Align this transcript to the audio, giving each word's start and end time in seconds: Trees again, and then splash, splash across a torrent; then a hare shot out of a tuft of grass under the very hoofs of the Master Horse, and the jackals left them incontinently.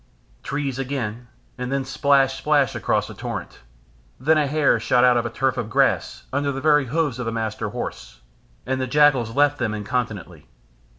Trees 0.41 0.79
again, 0.79 1.27
and 1.59 1.71
then 1.71 1.85
splash, 1.85 2.35
splash 2.39 2.73
across 2.73 3.07
a 3.07 3.13
torrent; 3.13 3.59
then 4.19 4.35
a 4.35 4.47
hare 4.47 4.79
shot 4.79 5.03
out 5.03 5.15
of 5.15 5.27
a 5.27 5.29
tuft 5.29 5.57
of 5.59 5.69
grass 5.69 6.23
under 6.33 6.51
the 6.51 6.59
very 6.59 6.87
hoofs 6.87 7.19
of 7.19 7.27
the 7.27 7.31
Master 7.31 7.69
Horse, 7.69 8.21
and 8.65 8.81
the 8.81 8.87
jackals 8.87 9.35
left 9.35 9.59
them 9.59 9.75
incontinently. 9.75 10.47